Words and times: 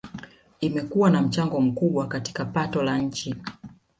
Imekuwa 0.59 1.09
na 1.09 1.21
mchango 1.21 1.61
mkubwa 1.61 2.07
katika 2.07 2.45
pato 2.45 2.83
la 2.83 2.97
nchi 2.97 3.35